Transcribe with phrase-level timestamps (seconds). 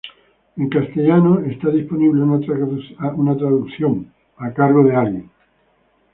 [0.57, 5.29] En castellano está disponible una traducción a cargo del Prof.